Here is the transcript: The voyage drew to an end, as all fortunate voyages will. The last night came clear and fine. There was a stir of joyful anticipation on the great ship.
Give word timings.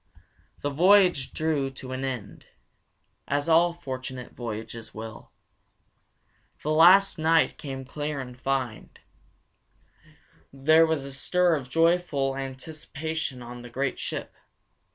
The 0.61 0.71
voyage 0.71 1.31
drew 1.31 1.69
to 1.73 1.91
an 1.91 2.03
end, 2.03 2.45
as 3.27 3.47
all 3.47 3.71
fortunate 3.71 4.31
voyages 4.35 4.95
will. 4.95 5.29
The 6.63 6.71
last 6.71 7.19
night 7.19 7.59
came 7.59 7.85
clear 7.85 8.19
and 8.19 8.35
fine. 8.41 8.89
There 10.51 10.87
was 10.87 11.05
a 11.05 11.13
stir 11.13 11.55
of 11.55 11.69
joyful 11.69 12.35
anticipation 12.35 13.43
on 13.43 13.61
the 13.61 13.69
great 13.69 13.99
ship. 13.99 14.33